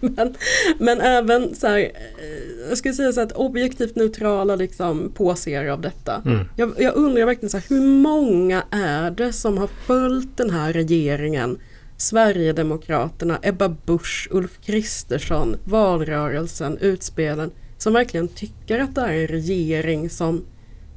[0.00, 0.34] Men,
[0.78, 5.80] men även så här, eh, jag skulle säga så att objektivt neutrala liksom påser av
[5.80, 6.22] detta.
[6.26, 6.44] Mm.
[6.56, 10.72] Jag, jag undrar verkligen så här, hur många är det som har följt den här
[10.72, 11.58] regeringen?
[11.96, 17.50] Sverigedemokraterna, Ebba Busch, Ulf Kristersson, valrörelsen, utspelen.
[17.78, 20.44] Som verkligen tycker att det är en regering som,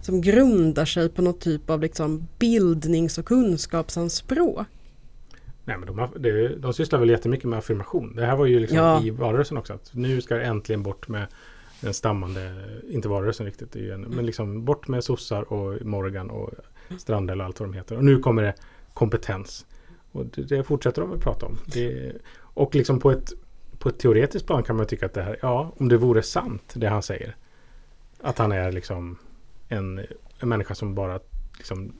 [0.02, 4.68] som grundar sig på någon typ av liksom bildnings och kunskapsanspråk.
[5.66, 8.16] Nej, men de, det, de sysslar väl jättemycket med affirmation.
[8.16, 9.04] Det här var ju liksom Ja.
[9.04, 9.74] i valrörelsen också.
[9.74, 11.28] Att nu ska det äntligen bort med
[11.82, 12.56] den stammande,
[12.90, 16.50] inte valrörelsen riktigt, en, men liksom bort med sossar och Morgan och
[16.98, 17.98] Strandhäll och allt vad de heter.
[17.98, 18.54] Och nu kommer det
[18.94, 19.66] kompetens.
[20.12, 21.58] Och det, det fortsätter de att prata om.
[21.66, 23.34] Det, och liksom på ett,
[23.80, 26.74] på ett teoretiskt plan kan man tycka att det här, ja, om det vore sant
[26.74, 27.36] det han säger.
[28.22, 29.18] Att han är liksom
[29.70, 30.00] en,
[30.40, 31.20] en människa som bara
[31.58, 31.94] liksom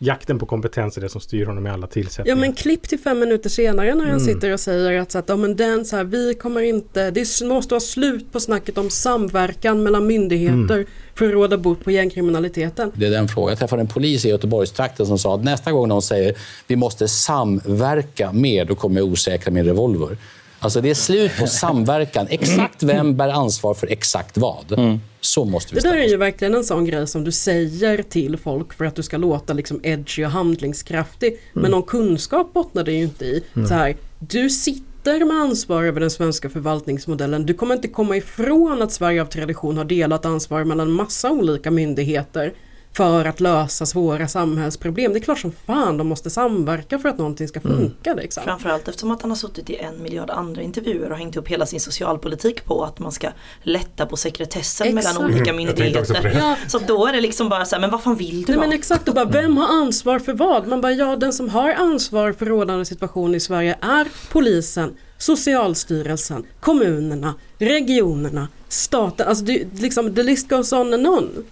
[0.00, 2.36] Jakten på kompetens är det som styr honom i alla Ja tillsättningar.
[2.36, 4.20] men klipp till fem minuter senare när han Mm.
[4.34, 7.40] sitter och säger att, så att ja, men den, så här, vi kommer inte, det
[7.44, 10.86] måste vara slut på snacket om samverkan mellan myndigheter Mm.
[11.14, 12.92] för att råda bot på gängkriminaliteten.
[12.94, 13.48] Det är den frågan.
[13.48, 16.34] Jag träffade en polis i Göteborgstrakten som sa att nästa gång någon säger
[16.66, 20.16] vi måste samverka mer, då kommer jag osäkra min revolver.
[20.60, 22.26] Alltså det är slut på samverkan.
[22.30, 24.98] Exakt vem bär ansvar för exakt vad?
[25.20, 28.36] Så måste vi Det där är ju verkligen en sån grej som du säger till
[28.36, 31.40] folk för att du ska låta liksom edgy och handlingskraftig.
[31.52, 33.44] Men någon kunskap bottnar det ju inte i.
[33.54, 33.68] Mm.
[33.68, 37.46] Så här, du sitter med ansvar över den svenska förvaltningsmodellen.
[37.46, 41.70] Du kommer inte komma ifrån att Sverige av tradition har delat ansvar mellan massa olika
[41.70, 42.52] myndigheter
[42.92, 45.12] för att lösa svåra samhällsproblem.
[45.12, 48.14] Det är klart som fan de måste samverka för att någonting ska funka.
[48.14, 48.42] Liksom.
[48.44, 51.66] Framförallt eftersom att han har suttit i en miljard andra intervjuer och hängt upp hela
[51.66, 53.28] sin socialpolitik på att man ska
[53.62, 55.14] lätta på sekretessen Exakt.
[55.18, 56.32] mellan olika Mm, myndigheter.
[56.38, 56.56] Ja.
[56.68, 58.72] Så då är det liksom bara så här, men vad fan vill du Nej men
[58.72, 60.66] exakt, och bara, vem har ansvar för vad?
[60.66, 66.44] Man bara, ja den som har ansvar för rådande situation i Sverige är polisen, Socialstyrelsen,
[66.60, 69.28] kommunerna, regionerna, staten.
[69.28, 71.44] Alltså det, liksom, the list goes on and on.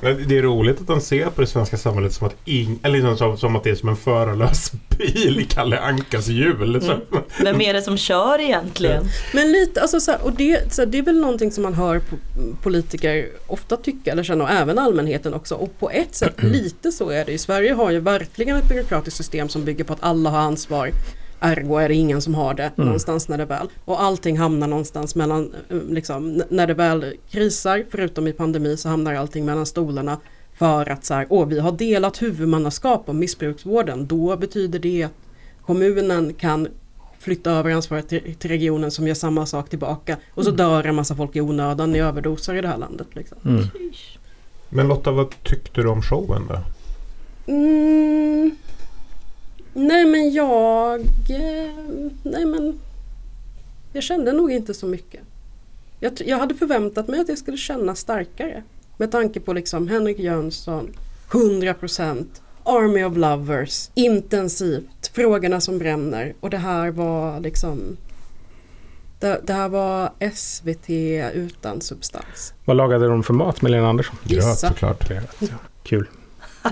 [0.00, 2.94] Men det är roligt att han ser på det svenska samhället som att, ing, eller
[2.98, 6.80] liksom som, som att det är som en förarlös bil i Kalle Ankas hjul.
[6.82, 7.00] Så-
[7.44, 9.04] Vem är det som kör egentligen?
[9.34, 11.74] Men lite, alltså så här, och det, så här, det är väl någonting som man
[11.74, 15.54] hör po- politiker ofta tycka eller känna och även allmänheten också.
[15.54, 17.32] Och på ett sätt lite så är det.
[17.32, 20.90] I Sverige har ju verkligen ett byråkratiskt system som bygger på att alla har ansvar.
[21.40, 22.86] Ergo är det ingen som har det Mm.
[22.86, 23.68] någonstans när det väl.
[23.84, 28.88] Och allting hamnar någonstans mellan, eh, liksom, när det väl krisar, förutom i pandemi så
[28.88, 30.16] hamnar allting mellan stolarna.
[30.58, 34.06] För att så här, åh vi har delat huvudmannaskap om missbruksvården.
[34.06, 35.12] Då betyder det att
[35.66, 36.68] kommunen kan
[37.18, 40.16] flytta över ansvaret till, till regionen som gör samma sak tillbaka.
[40.34, 40.56] Och så Mm.
[40.56, 43.06] dör en massa folk i onödan i överdoser i det här landet.
[43.12, 43.38] Liksom.
[44.68, 46.58] Men Lotta, vad tyckte du om showen då?
[47.52, 48.50] Mm.
[49.74, 51.00] Nej men jag...
[51.28, 51.74] eh,
[52.22, 52.80] Nej men...
[53.92, 55.20] Jag kände nog inte så mycket.
[56.00, 58.62] Jag, jag hade förväntat mig att jag skulle känna starkare.
[58.96, 60.92] Med tanke på liksom Henrik Jönsson,
[61.30, 62.26] 100%,
[62.64, 66.34] Army of Lovers, intensivt, frågorna som bränner.
[66.40, 67.96] Och det här var liksom...
[69.20, 70.90] Det, det här var SVT
[71.34, 72.54] utan substans.
[72.64, 74.16] Vad lagade de för mat med Lena Andersson?
[74.24, 74.46] Gissa.
[74.46, 75.10] Gröt, såklart.
[75.82, 76.08] Kul.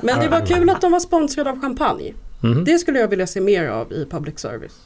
[0.02, 2.14] Men det var kul att de var sponsrade av champagne.
[2.52, 2.64] Mhm.
[2.64, 4.78] Det skulle jag vilja se mer av i public service.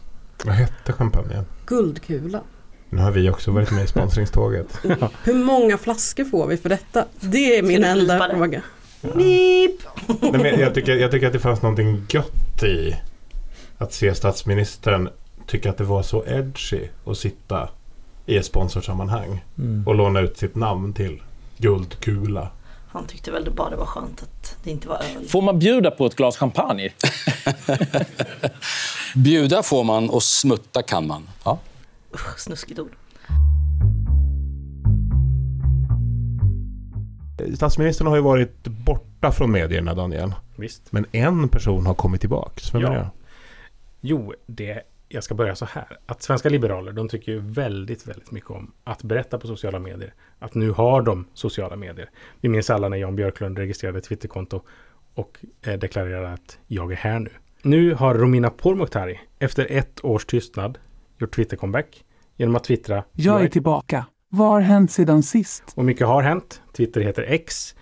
[0.45, 1.45] Vad hette champagnen?
[1.67, 2.41] Guldkula.
[2.91, 4.79] Nu har vi också varit med i sponsringståget.
[5.25, 7.05] Hur många flaskor får vi för detta?
[7.21, 8.63] Det är min enda fråga.
[9.15, 9.81] Nip!
[10.23, 12.97] Nej, men jag, tycker, jag tycker att det fanns någonting gött i
[13.79, 15.09] att se statsministern
[15.47, 17.69] tycka att det var så edgy att sitta
[18.27, 19.87] i ett sponsorsammanhang Mm.
[19.87, 21.23] och låna ut sitt namn till
[21.59, 22.49] Guldkula.
[22.93, 25.29] Han tyckte väl det bara det var skönt att det inte var öl.
[25.29, 26.89] Får man bjuda på ett glas champagne?
[29.15, 31.29] Bjuda får man och smutta kan man.
[31.45, 31.59] Ja.
[32.15, 32.91] Usch, snuskigt ord.
[37.57, 40.35] Statsministern har ju varit borta från medierna Daniel.
[40.57, 40.93] Visst.
[40.93, 42.75] Men en person har kommit tillbaks.
[42.75, 42.99] Vem är Ja.
[42.99, 43.11] det?
[44.01, 45.99] Jo, det, jag ska börja så här.
[46.07, 50.15] Att svenska liberaler, de tycker ju väldigt, väldigt mycket om att berätta på sociala medier.
[50.39, 52.11] Att nu har de sociala medier.
[52.41, 54.61] Vi minns alla när Jan Björklund registrerade ett Twitterkonto
[55.15, 57.31] och eh, deklarerade att jag är här nu.
[57.63, 60.79] Nu har Romina Pourmokhtari efter ett års tystnad
[61.19, 62.05] gjort Twitter-comeback
[62.37, 64.07] genom att twittra Jag är tillbaka.
[64.29, 65.65] Vad har hänt sedan sist?
[65.75, 66.63] Och mycket har hänt.
[66.77, 67.75] Twitter heter X.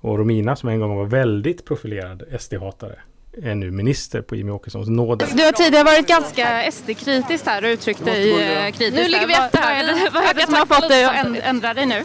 [0.00, 2.98] Och Romina som en gång var väldigt profilerad SD-hatare
[3.42, 5.18] är nu minister på Jimmie Åkessons nåd.
[5.34, 8.94] Du har tidigare varit ganska SD-kritisk här och uttryckt dig eh, kritiskt.
[8.94, 10.10] Nu ligger vi efter Vad här.
[10.14, 12.04] vad är det som har fått dig att änd- ändra dig nu?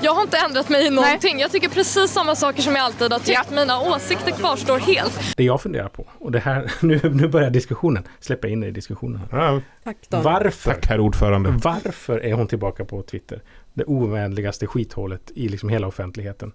[0.00, 1.38] Jag har inte ändrat mig i någonting.
[1.38, 3.50] Jag tycker precis samma saker som jag alltid har tyckt.
[3.50, 5.20] Mina åsikter kvarstår helt.
[5.36, 8.04] Det jag funderar på, och det här, nu, nu börjar diskussionen.
[8.20, 9.20] Släppa in dig i diskussionen.
[9.32, 9.62] Här.
[9.84, 9.96] Tack.
[10.08, 10.70] Varför?
[10.72, 11.50] Tack herr ordförande.
[11.64, 13.42] Varför är hon tillbaka på Twitter?
[13.74, 16.52] Det ovänligaste skithålet i liksom hela offentligheten.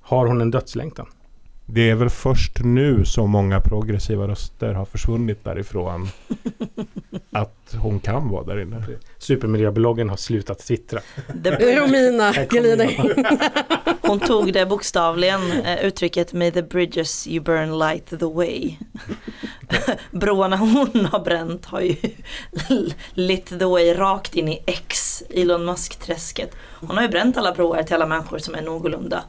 [0.00, 1.06] Har hon en dödslängtan?
[1.74, 6.08] Det är väl först nu så många progressiva röster har försvunnit därifrån
[7.32, 8.84] att hon kan vara där inne.
[9.18, 11.00] Supermiljöbloggen har slutat twittra.
[11.44, 13.26] Romina glider in.
[14.00, 18.76] Hon tog det bokstavligen, eh, uttrycket May the bridges you burn light the way.
[20.10, 21.96] Broarna hon har bränt har ju
[23.14, 26.50] lit the way rakt in i X, Elon Musk-träsket.
[26.80, 29.24] Hon har ju bränt alla broar till alla människor som är någorlunda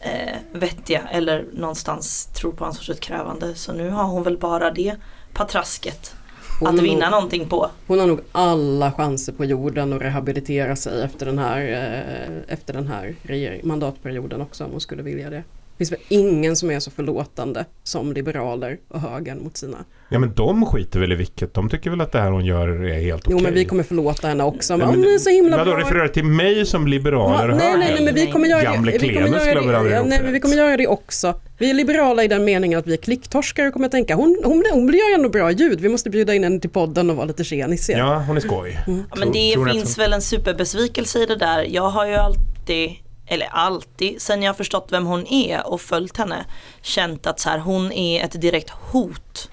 [0.00, 3.54] eh, vettiga eller någonstans tror på ansvarsutkrävande.
[3.54, 4.96] Så nu har hon väl bara det
[5.32, 6.14] patrasket
[6.60, 7.70] Hon att vinna nog- någonting på.
[7.86, 12.74] Hon har nog alla chanser på jorden att rehabilitera sig efter den här, eh, efter
[12.74, 13.14] den här
[13.62, 15.36] mandatperioden också om hon skulle vilja det.
[15.36, 19.84] Det finns väl ingen som är så förlåtande som liberaler och högern mot sina.
[20.08, 21.54] Ja men de skiter väl i vilket.
[21.54, 23.36] De tycker väl att det här hon gör är helt okej.
[23.38, 24.76] Jo men vi kommer förlåta henne också.
[24.76, 25.80] Men, "Åh, men- är så himla Vadå, bra.
[25.80, 27.48] refererar du till mig som liberaler?
[27.48, 28.98] Ja, nej, nej, nej, men vi kommer göra Gamle det.
[28.98, 30.76] Vi kommer Clemens göra skulle jag väl det, ja, ha nej, men vi kommer göra
[30.76, 31.40] det också.
[31.58, 34.64] Vi är liberala i den meningen att vi är klicktorskare och kommer tänka hon, hon,
[34.72, 35.80] hon gör ju ändå bra ljud.
[35.80, 37.98] Vi måste bjuda in henne till podden och vara lite tjenisiga.
[37.98, 38.78] Ja, hon är skoj.
[38.86, 39.02] Mm.
[39.10, 41.66] Ja, men det finns väl en superbesvikelse i det där.
[41.70, 42.90] Jag har ju alltid,
[43.26, 46.44] eller alltid, sen jag har förstått vem hon är och följt henne,
[46.82, 49.50] känt att så här, hon är ett direkt hot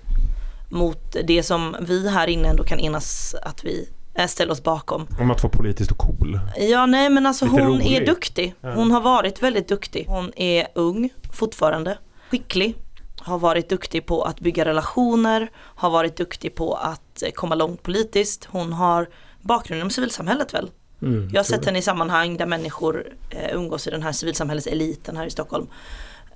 [0.74, 5.08] mot det som vi här inne ändå kan enas att vi eh, ställer oss bakom.
[5.20, 6.40] Om att vara politiskt och cool.
[6.58, 8.06] Ja nej men alltså Lite hon är rolig.
[8.06, 8.56] duktig.
[8.62, 8.74] Ja.
[8.74, 10.06] Hon har varit väldigt duktig.
[10.08, 11.98] Hon är ung fortfarande,
[12.30, 12.76] skicklig,
[13.20, 17.84] har varit duktig på att bygga relationer, har varit duktig på att eh, komma långt
[17.84, 18.46] politiskt.
[18.52, 19.10] Hon har
[19.42, 20.70] bakgrund inom civilsamhället väl?
[21.02, 25.18] Mm, Jag har sett henne i sammanhang där människor eh, umgås i den här civilsamhälleseliten
[25.18, 25.68] här i Stockholm.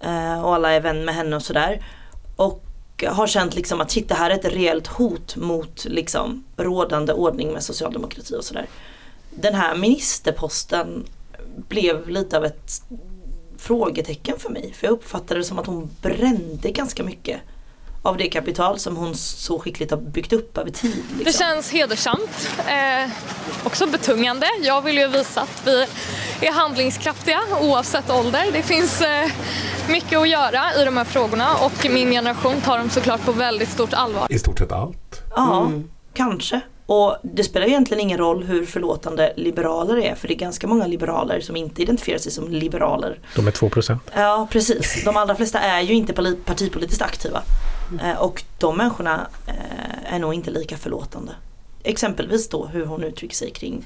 [0.01, 1.85] Eh, och alla är vän med henne och sådär.
[2.35, 2.63] Och
[3.05, 7.53] har känt liksom att shit, det här är ett reellt hot mot liksom rådande ordning
[7.53, 8.67] med socialdemokrati och sådär.
[9.29, 11.05] Den här ministerposten
[11.67, 12.81] blev lite av ett
[13.57, 14.73] frågetecken för mig.
[14.77, 17.39] För jag uppfattade det som att hon brände ganska mycket
[18.03, 21.03] av det kapital som hon så skickligt har byggt upp över tid.
[21.17, 21.39] Det Liksom.
[21.45, 22.49] känns hedersamt.
[22.67, 23.09] Eh,
[23.63, 24.47] också betungande.
[24.61, 25.85] Jag vill ju visa att vi
[26.41, 28.45] är handlingskraftiga oavsett ålder.
[28.53, 29.25] Det finns eh,
[29.89, 33.69] mycket att göra i de här frågorna och min generation tar dem såklart på väldigt
[33.69, 34.27] stort allvar.
[34.29, 35.21] I stort sett allt.
[35.35, 35.71] Ja,
[36.13, 36.61] kanske.
[36.85, 40.87] Och det spelar egentligen ingen roll hur förlåtande liberaler är för det är ganska många
[40.87, 43.19] liberaler som inte identifierar sig som liberaler.
[43.35, 44.01] De är 2 procent.
[44.15, 47.41] Ja precis, de allra flesta är ju inte poli- partipolitiskt aktiva.
[48.03, 51.31] Eh, och de människorna eh, är nog inte lika förlåtande.
[51.83, 53.85] Exempelvis då hur hon uttrycker sig kring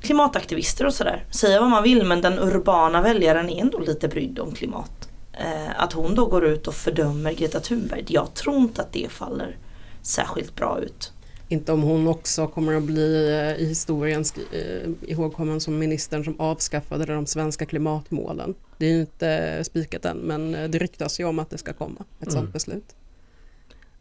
[0.00, 1.24] klimataktivister och sådär.
[1.30, 5.08] Säga vad man vill men den urbana väljaren är ändå lite brydd om klimat.
[5.32, 9.06] Eh, att hon då går ut och fördömer Greta Thunberg, jag tror inte att det
[9.12, 9.56] faller
[10.02, 11.12] särskilt bra ut.
[11.48, 16.40] Inte om hon också kommer att bli eh, i historien eh, ihågkommen som ministern som
[16.40, 18.54] avskaffade de svenska klimatmålen.
[18.78, 21.72] Det är ju inte spikat än men eh, det ryktas ju om att det ska
[21.72, 22.32] komma ett Mm.
[22.32, 22.96] sådant beslut.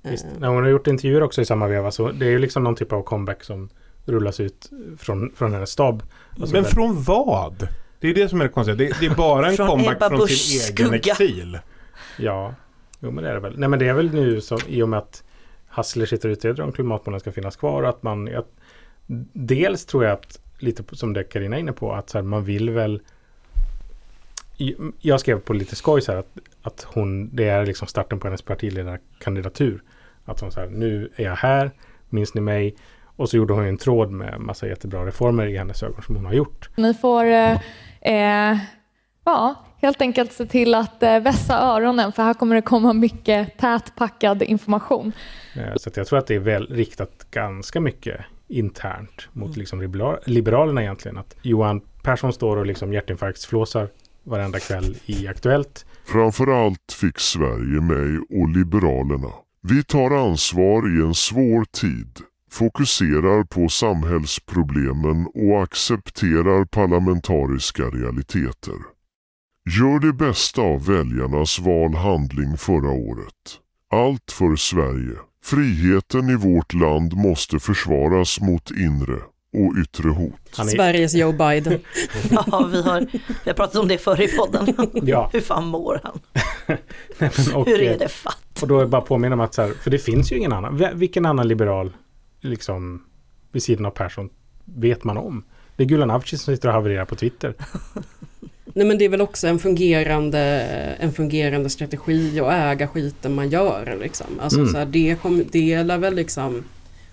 [0.02, 0.26] Visst.
[0.26, 2.64] Eh, När hon har gjort intervjuer också i samma veva så det är ju liksom
[2.64, 3.70] någon typ av comeback som
[4.06, 6.04] rullas ut från, från hennes stab.
[6.40, 7.68] Alltså Men väl- från vad?
[8.00, 8.76] Det är det som är det konstiga.
[8.76, 11.60] Det, det är bara en comeback Ebba från sin egen exil.
[12.18, 12.54] Ja,
[13.00, 13.60] jo men det är det väl.
[13.60, 15.24] Nej men det är väl nu så, i och med att
[15.68, 17.84] Hassler sitter och utreder om klimatmålen ska finnas kvar.
[17.84, 18.48] Att man, att,
[19.34, 22.44] dels tror jag att, lite som det Carina är inne på, att så här, man
[22.44, 23.02] vill väl
[25.00, 28.28] jag skrev på lite skoj så här att, att hon, det är liksom starten på
[28.28, 29.84] hennes partiledarkandidatur.
[30.26, 31.72] Att hon så här, nu är jag här,
[32.10, 32.76] minns ni mig?
[33.16, 36.26] Och så gjorde hon en tråd med massa jättebra reformer i hennes ögon som hon
[36.26, 36.70] har gjort.
[36.78, 37.60] Ni får eh,
[38.02, 38.58] eh,
[39.26, 43.58] ja, helt enkelt se till att eh, vässa öronen för här kommer det komma mycket
[43.58, 45.12] tätpackad information.
[45.56, 49.82] Eh, Så att jag tror att det är väl riktat ganska mycket internt mot liksom
[49.82, 51.18] libera- Liberalerna egentligen.
[51.18, 53.90] Att Johan Persson står och liksom hjärtinfarktsflåsar
[54.24, 55.86] varenda kväll i Aktuellt.
[56.06, 59.30] Framförallt fick Sverige mig och Liberalerna.
[59.62, 62.20] Vi tar ansvar i en svår tid,
[62.56, 68.76] fokuserar på samhällsproblemen och accepterar parlamentariska realiteter.
[69.80, 73.60] Gör det bästa av väljarnas valhandling förra året.
[73.92, 75.18] Allt för Sverige.
[75.44, 79.20] Friheten i vårt land måste försvaras mot inre
[79.54, 80.34] och yttre hot.
[80.76, 81.80] Sveriges Joe Biden.
[82.32, 83.00] Ja, vi har,
[83.44, 84.68] vi har pratat om det förr i podden.
[85.08, 85.30] Ja.
[85.34, 86.20] Hur fan mår han?
[87.56, 88.62] och, Hur är det fatt?
[88.62, 90.54] Och då är det bara påminna om att så här, för det finns ju ingen
[90.54, 90.78] annan.
[90.78, 91.94] Vil- Vilken annan liberal,
[92.46, 93.04] liksom,
[93.52, 94.30] vid sidan av Persson,
[94.66, 95.44] vet man om?
[95.76, 97.54] Det är Gulan Avci som sitter och havererar på Twitter.
[98.74, 100.40] Nej men det är väl också en fungerande,
[101.00, 103.98] en fungerande strategi att äga skiten man gör.
[104.02, 104.28] Liksom.
[104.40, 104.72] Alltså, Mm.
[104.72, 106.64] så här, det, kom, det lär väl liksom,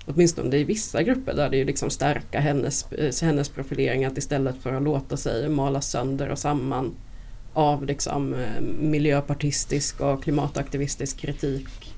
[0.06, 4.62] åtminstone är vissa grupper där det är liksom stärka hennes, eh, hennes profilering att istället
[4.62, 6.94] för att låta sig malas sönder och samman
[7.52, 11.91] av liksom, eh, miljöpartistisk och klimataktivistisk kritik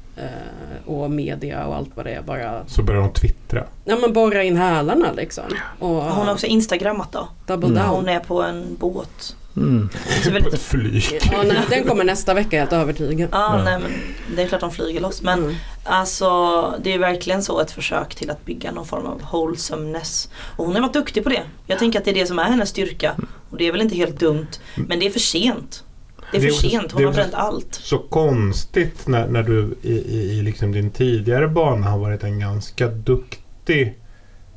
[0.87, 3.64] och media och allt vad det är bara Så börjar de twittra.
[3.85, 5.44] Ja men borra in hälarna liksom.
[5.79, 7.29] Och, Hon har också instagrammat då.
[7.46, 7.94] Double När down.
[7.94, 9.37] hon är på en båt.
[9.57, 9.88] Mm.
[10.24, 10.61] Så väldigt...
[10.61, 11.20] Flyg.
[11.33, 13.29] Ja, nej, den kommer nästa vecka, helt övertygad.
[13.33, 13.92] Ja, nej men
[14.37, 15.22] det är klart de flyger loss.
[15.22, 15.55] Men Mm.
[15.85, 20.29] alltså det är verkligen så ett försök till att bygga någon form av wholesomeness.
[20.57, 21.42] Och hon har varit duktig på det.
[21.66, 23.14] Jag tänker att det är det som är hennes styrka.
[23.50, 24.46] Och det är väl inte helt dumt.
[24.74, 25.85] Men det är för sent.
[26.30, 27.74] Det är för sent, hon har bränt allt.
[27.74, 32.40] Så konstigt när, när du i, i, i liksom din tidigare bana har varit en
[32.40, 33.98] ganska duktig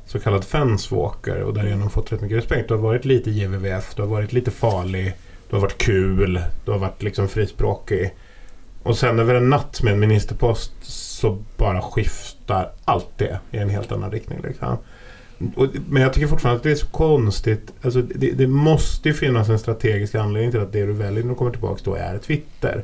[0.05, 2.67] så kallad fenswalker och därigenom fått rätt mycket respekt.
[2.67, 5.13] Du har varit lite JVVF, du har varit lite farlig,
[5.49, 8.15] du har varit kul, du har varit liksom frispråkig.
[8.83, 13.69] Och sen över en natt med en ministerpost så bara skiftar allt det i en
[13.69, 14.39] helt annan riktning.
[14.43, 14.77] Liksom.
[15.55, 17.73] Och, men jag tycker fortfarande att det är så konstigt.
[17.81, 21.29] Alltså, det, det måste ju finnas en strategisk anledning till att det du väljer när
[21.29, 22.83] du kommer tillbaka då är Twitter.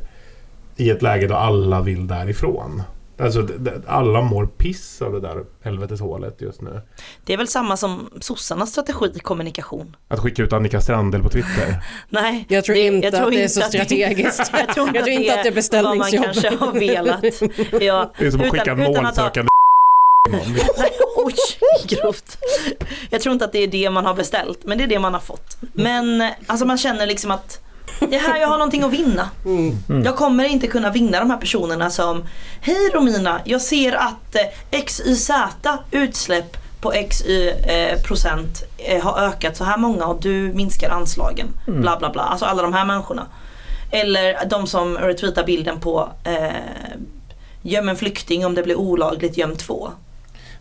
[0.75, 2.83] I ett läge då alla vill därifrån.
[3.19, 6.81] Alltså det- det- alla mår piss av det där helveteshålet just nu.
[7.25, 9.95] Det är väl samma som sossarnas strategi i kommunikation.
[10.07, 11.83] Att skicka ut Annika Strandhäll på Twitter.
[12.09, 14.51] Nej, Jag tror inte att det är så inte strategiskt.
[14.67, 16.23] jag tror inte, Jag tror inte att det är vad man beställningsjobb.
[16.23, 17.23] kanske har velat.
[17.83, 19.49] Ja, Det är som att utan- skicka en målsökande
[21.15, 21.35] oj,
[21.87, 22.37] grovt.
[23.09, 25.13] Jag tror inte att det är det man har beställt, men det är det man
[25.13, 25.57] har fått.
[25.73, 27.59] Men alltså man känner liksom att
[27.99, 29.29] det är här jag har någonting att vinna.
[29.45, 30.03] Mm.
[30.05, 32.23] Jag kommer inte kunna vinna de här personerna som
[32.61, 34.35] Hej Romina, jag ser att
[34.71, 35.31] eh, XYZ
[35.91, 41.47] utsläpp på XY eh, procent eh, har ökat så här många och du minskar anslagen.
[41.67, 41.81] Mm.
[41.81, 42.21] Bla bla bla.
[42.21, 43.27] Alltså alla de här människorna.
[43.91, 46.51] Eller de som retweetar bilden på eh,
[47.61, 49.91] göm en flykting om det blir olagligt, göm två.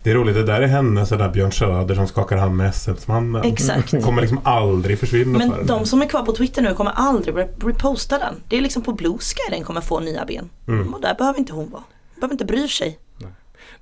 [0.03, 3.41] Det är roligt, det där är henne sådär Björn Söder som skakar hand med SM-mannen.
[3.45, 4.03] Exakt.
[4.03, 5.67] Kommer liksom aldrig försvinna för Men henne.
[5.67, 8.35] de som är kvar på Twitter nu kommer aldrig rep- reposta den.
[8.47, 10.49] Det är liksom på Blue Sky den kommer få nya ben.
[10.67, 10.93] Mm.
[10.93, 11.83] Och där behöver inte hon vara.
[12.15, 12.99] Behöver inte bry sig.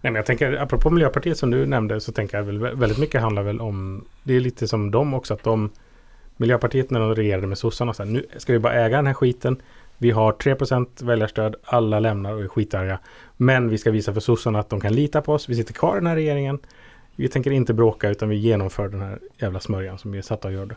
[0.04, 3.22] Nej, men jag tänker, apropå Miljöpartiet som du nämnde, så tänker jag väl väldigt mycket
[3.22, 5.70] handlar väl om, det är lite som de också, att de,
[6.38, 9.14] Miljöpartiet när de regerade med sossarna, så här, nu ska vi bara äga den här
[9.14, 9.58] skiten.
[9.98, 13.00] Vi har 3% väljarstöd, alla lämnar och är skitarga.
[13.42, 15.50] Men vi ska visa för sossarna att de kan lita på oss.
[15.50, 16.60] Vi sitter kvar i den här regeringen.
[17.16, 20.48] Vi tänker inte bråka utan vi genomför den här jävla smörjan som vi är satta
[20.48, 20.66] att göra.
[20.66, 20.76] det.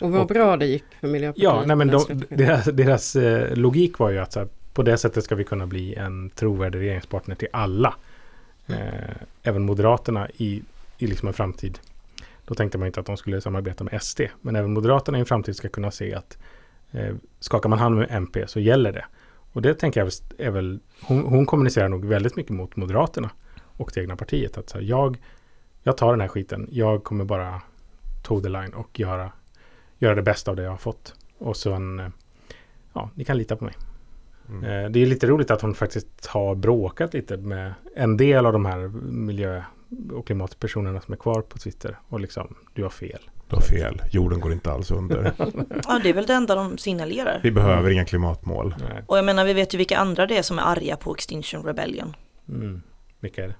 [0.00, 1.44] Och vad bra det gick för Miljöpartiet.
[1.44, 4.96] Ja, nej, men de, deras, deras eh, logik var ju att så här, på det
[4.96, 7.94] sättet ska vi kunna bli en trovärdig regeringspartner till alla.
[8.66, 8.76] Eh,
[9.42, 10.62] även Moderaterna i,
[10.98, 11.78] i liksom en framtid.
[12.44, 14.20] Då tänkte man inte att de skulle samarbeta med SD.
[14.40, 16.38] Men även Moderaterna i en framtid ska kunna se att
[16.92, 19.04] eh, skakar man hand med MP så gäller det.
[19.54, 23.30] Och det tänker jag är väl, hon, hon kommunicerar nog väldigt mycket mot Moderaterna
[23.62, 24.58] och det egna partiet.
[24.58, 25.16] Att så här, jag,
[25.82, 27.62] jag tar den här skiten, jag kommer bara
[28.22, 29.32] toe the line och göra,
[29.98, 31.14] göra det bästa av det jag har fått.
[31.38, 32.08] Och sen, eh,
[32.92, 33.74] ja, ni kan lita på mig.
[34.48, 38.52] Eh, Det är lite roligt att hon faktiskt har bråkat lite med en del av
[38.52, 39.62] de här miljö
[40.12, 41.98] och klimatpersonerna som är kvar på Twitter.
[42.08, 43.20] Och liksom, du har fel.
[43.48, 45.32] Du har fel, jorden går inte alls under.
[45.88, 47.40] Ja, det är väl det enda de signalerar.
[47.42, 48.74] Vi behöver inga klimatmål.
[49.06, 51.62] Och jag menar, vi vet ju vilka andra det är som är arga på Extinction
[51.62, 52.16] Rebellion.
[52.48, 52.82] Mm.
[53.20, 53.54] Vilka är det?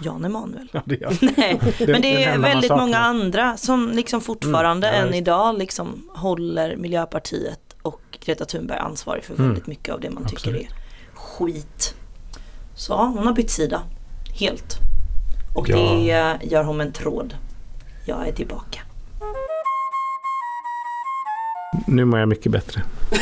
[0.00, 0.68] Jan Emanuel.
[0.72, 1.00] Ja, det
[1.36, 6.10] Nej, men det är väldigt många andra som liksom fortfarande Mm, ja, än idag liksom
[6.14, 9.46] håller Miljöpartiet och Greta Thunberg ansvarig för Mm.
[9.46, 10.62] väldigt mycket av det man tycker Absolut.
[10.62, 10.68] är
[11.14, 11.94] skit.
[12.74, 13.82] Så hon har bytt sida.
[14.40, 14.76] Helt.
[15.54, 15.76] Och Ja.
[15.76, 17.34] det gör hon med en tråd.
[18.08, 18.80] Jag är tillbaka.
[21.86, 22.82] Nu mår jag mycket bättre.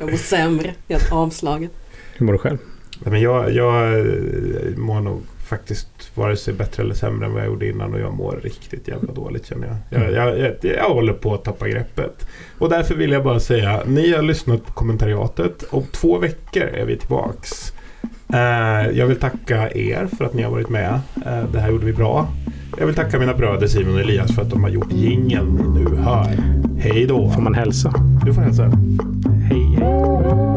[0.00, 1.70] Jag mår sämre, helt avslagen.
[2.16, 2.58] Hur mår du själv?
[2.98, 7.42] Nej, men jag, jag eh, mår nog faktiskt vare sig bättre eller sämre än vad
[7.42, 10.02] jag gjorde innan och jag mår riktigt jävla dåligt känner jag.
[10.02, 12.26] Jag, jag, jag, jag håller på att tappa greppet.
[12.58, 15.64] Och därför vill jag bara säga, ni har lyssnat på kommentariatet.
[15.70, 17.72] Om två veckor är vi tillbaks.
[18.34, 21.00] Eh, jag vill tacka er för att ni har varit med.
[21.26, 22.28] Eh, det här gjorde vi bra.
[22.78, 25.84] Jag vill tacka mina bröder Simon och Elias för att de har gjort jingeln ni
[25.84, 26.28] nu hör.
[26.78, 27.30] Hej då!
[27.30, 27.92] Får man hälsa?
[28.24, 28.62] Du får hälsa.
[29.48, 30.55] Hej, hej.